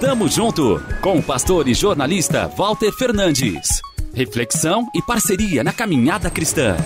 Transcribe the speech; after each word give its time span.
Tamo 0.00 0.28
junto 0.28 0.82
com 1.00 1.18
o 1.18 1.22
pastor 1.22 1.66
e 1.68 1.74
jornalista 1.74 2.48
Walter 2.48 2.92
Fernandes. 2.92 3.80
Reflexão 4.12 4.86
e 4.94 5.00
parceria 5.00 5.64
na 5.64 5.72
caminhada 5.72 6.30
cristã. 6.30 6.76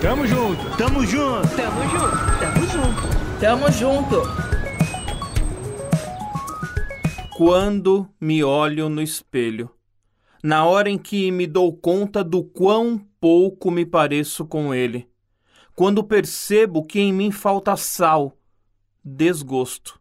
Tamo 0.00 0.26
junto, 0.26 0.76
tamo 0.76 1.04
junto, 1.04 1.48
tamo 1.56 1.82
junto, 1.90 2.16
tamo 2.40 2.66
junto, 2.66 3.40
tamo 3.40 3.72
junto. 3.72 4.22
Quando 7.36 8.08
me 8.18 8.42
olho 8.42 8.88
no 8.88 9.02
espelho, 9.02 9.70
na 10.42 10.64
hora 10.64 10.88
em 10.88 10.96
que 10.96 11.30
me 11.30 11.46
dou 11.46 11.76
conta 11.76 12.24
do 12.24 12.42
quão 12.42 12.98
pouco 13.20 13.70
me 13.70 13.84
pareço 13.84 14.46
com 14.46 14.74
ele, 14.74 15.06
quando 15.74 16.02
percebo 16.02 16.82
que 16.82 17.00
em 17.00 17.12
mim 17.12 17.30
falta 17.30 17.76
sal, 17.76 18.38
desgosto. 19.04 20.00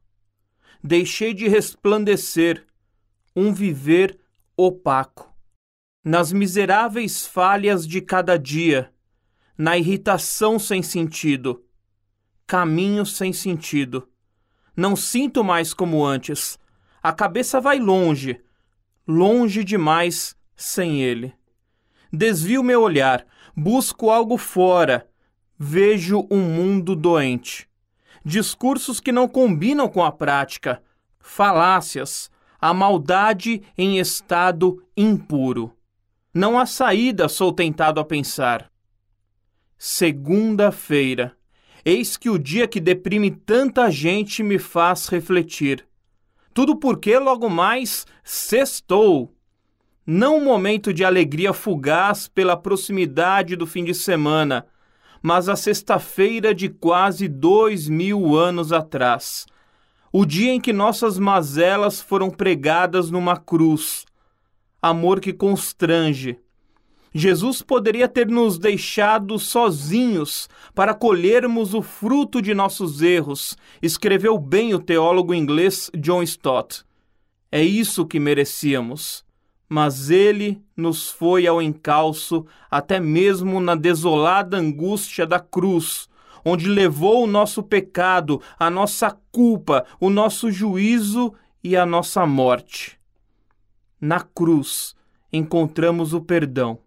Deixei 0.88 1.34
de 1.34 1.48
resplandecer, 1.48 2.64
um 3.36 3.52
viver 3.52 4.20
opaco. 4.55 5.34
Nas 6.04 6.32
miseráveis 6.32 7.26
falhas 7.26 7.88
de 7.88 8.00
cada 8.02 8.38
dia, 8.38 8.94
na 9.58 9.80
irritação 9.80 10.59
sem 10.59 10.84
sentido, 10.84 11.66
caminho 12.45 13.04
sem 13.04 13.34
sentido. 13.34 14.08
Não 14.78 14.95
sinto 14.95 15.44
mais 15.44 15.73
como 15.73 16.06
antes. 16.06 16.59
A 17.02 17.12
cabeça 17.12 17.59
vai 17.59 17.80
longe, 17.80 18.40
longe 19.08 19.64
demais 19.64 20.38
sem 20.56 21.02
ele. 21.02 21.34
Desvio 22.14 22.62
meu 22.62 22.84
olhar, 22.84 23.26
busco 23.58 24.12
algo 24.12 24.38
fora, 24.38 25.09
vejo 25.58 26.28
um 26.30 26.42
mundo 26.42 26.95
doente. 26.95 27.67
Discursos 28.26 29.00
que 29.00 29.12
não 29.12 29.28
combinam 29.28 29.88
com 29.88 30.04
a 30.04 30.12
prática, 30.12 30.82
falácias, 31.20 32.32
a 32.60 32.74
maldade 32.74 33.62
em 33.78 34.00
estado 34.00 34.84
impuro. 34.98 35.72
Não 36.34 36.58
há 36.58 36.66
saída, 36.66 37.30
sou 37.30 37.54
tentado 37.54 38.00
a 38.00 38.04
pensar. 38.04 38.72
Segunda-feira. 39.78 41.38
Eis 41.86 42.17
que 42.17 42.28
o 42.28 42.40
dia 42.40 42.67
que 42.67 42.80
deprime 42.80 43.30
tanta 43.30 43.92
gente 43.92 44.42
me 44.42 44.58
faz 44.58 45.08
refletir. 45.08 45.88
Tudo 46.52 46.76
porque 46.78 47.20
logo 47.20 47.48
mais 47.48 48.08
sextou. 48.23 49.32
Não 50.04 50.38
um 50.38 50.44
momento 50.44 50.92
de 50.92 51.06
alegria 51.06 51.54
fugaz 51.54 52.28
pela 52.28 52.58
proximidade 52.58 53.56
do 53.56 53.67
fim 53.67 53.84
de 53.84 53.94
semana, 53.94 54.66
mas 55.26 55.50
a 55.50 55.56
sexta-feira 55.56 56.54
de 56.54 56.70
quase 56.70 57.28
dois 57.28 57.90
mil 57.90 58.36
anos 58.36 58.72
atrás. 58.72 59.48
O 60.14 60.23
dia 60.23 60.52
em 60.52 60.62
que 60.62 60.72
nossas 60.72 61.17
mazelas 61.17 62.00
foram 62.00 62.30
pregadas 62.30 63.09
numa 63.09 63.36
cruz. 63.36 64.06
Amor 64.80 65.20
que 65.20 65.34
constrange, 65.34 66.38
Jesus 67.12 67.64
poderia 67.64 68.08
ter 68.08 68.28
nos 68.28 68.59
deixado 68.59 69.40
sozinhos 69.40 70.48
para 70.76 70.94
colhermos 70.94 71.73
o 71.73 71.82
fruto 71.82 72.39
de 72.39 72.54
nossos 72.54 73.02
erros, 73.02 73.58
escreveu 73.82 74.38
bem 74.38 74.76
o 74.76 74.80
teólogo 74.80 75.34
inglês 75.34 75.89
John 75.98 76.22
Stott. 76.22 76.84
É 77.52 77.64
isso 77.64 78.06
que 78.06 78.20
merecíamos. 78.20 79.26
Mas 79.67 80.09
ele 80.09 80.61
nos 80.75 81.09
foi 81.09 81.47
ao 81.47 81.61
encalço 81.61 82.45
até 82.69 82.99
mesmo 82.99 83.59
na 83.59 83.75
desolada 83.75 84.58
angústia 84.58 85.25
da 85.25 85.39
cruz, 85.39 86.08
onde 86.44 86.67
levou 86.69 87.23
o 87.23 87.27
nosso 87.27 87.63
pecado, 87.63 88.41
a 88.59 88.69
nossa 88.69 89.17
culpa, 89.31 89.86
o 89.99 90.09
nosso 90.09 90.52
juízo 90.52 91.33
e 91.63 91.75
a 91.75 91.86
nossa 91.86 92.25
morte. 92.25 92.99
Na 93.99 94.19
cruz 94.19 94.95
encontramos 95.33 96.13
o 96.13 96.21
perdão 96.21 96.80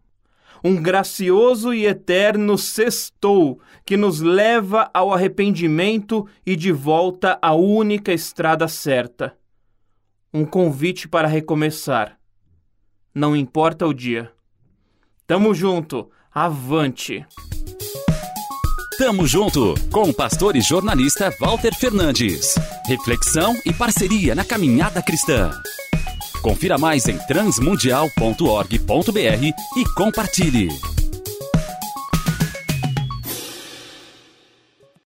um 0.62 0.80
gracioso 0.80 1.72
e 1.72 1.86
eterno 1.86 2.58
sextou 2.58 3.60
que 3.84 3.96
nos 3.96 4.20
leva 4.20 4.90
ao 4.92 5.12
arrependimento 5.12 6.26
e 6.44 6.56
de 6.56 6.72
volta 6.72 7.38
à 7.40 7.54
única 7.54 8.12
estrada 8.12 8.66
certa. 8.66 9.36
Um 10.32 10.44
convite 10.44 11.08
para 11.08 11.28
recomeçar. 11.28 12.17
Não 13.14 13.34
importa 13.34 13.86
o 13.86 13.94
dia. 13.94 14.30
Tamo 15.26 15.54
junto, 15.54 16.10
avante! 16.32 17.26
Tamo 18.98 19.28
junto 19.28 19.74
com 19.92 20.10
o 20.10 20.12
pastor 20.12 20.56
e 20.56 20.60
jornalista 20.60 21.32
Walter 21.40 21.72
Fernandes. 21.72 22.56
Reflexão 22.84 23.56
e 23.64 23.72
parceria 23.72 24.34
na 24.34 24.44
caminhada 24.44 25.00
cristã. 25.00 25.52
Confira 26.42 26.76
mais 26.76 27.06
em 27.06 27.16
transmundial.org.br 27.18 29.44
e 29.76 29.84
compartilhe. 29.94 30.68